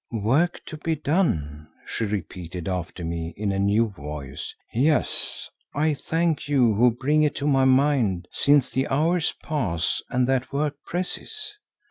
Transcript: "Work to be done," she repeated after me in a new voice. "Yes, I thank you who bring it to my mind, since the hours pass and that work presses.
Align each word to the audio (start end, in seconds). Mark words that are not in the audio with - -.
"Work 0.23 0.61
to 0.65 0.77
be 0.77 0.95
done," 0.95 1.67
she 1.85 2.05
repeated 2.05 2.67
after 2.67 3.05
me 3.05 3.35
in 3.37 3.51
a 3.51 3.59
new 3.59 3.87
voice. 3.87 4.51
"Yes, 4.73 5.47
I 5.75 5.93
thank 5.93 6.47
you 6.47 6.73
who 6.73 6.89
bring 6.89 7.21
it 7.21 7.35
to 7.35 7.45
my 7.47 7.65
mind, 7.65 8.27
since 8.31 8.67
the 8.71 8.87
hours 8.87 9.31
pass 9.43 10.01
and 10.09 10.25
that 10.25 10.51
work 10.51 10.77
presses. 10.83 11.53